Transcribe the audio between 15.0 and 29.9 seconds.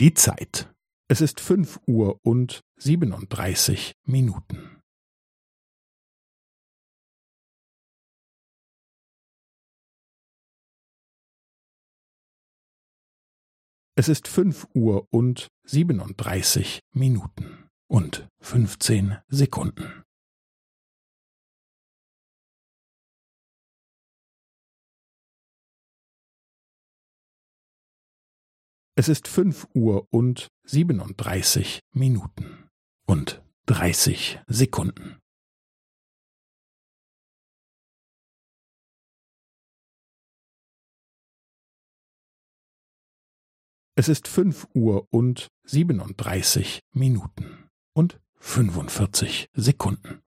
und siebenunddreißig Minuten und fünfzehn Sekunden. Es ist fünf